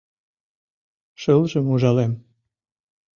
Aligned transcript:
Шылжым 1.21 1.65
ужалем. 1.73 2.13